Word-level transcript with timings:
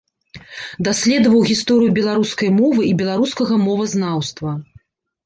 Даследаваў 0.87 1.43
гісторыю 1.49 1.89
беларускай 1.99 2.49
мовы 2.61 2.87
і 2.87 2.97
беларускага 3.03 3.55
мовазнаўства. 3.67 4.57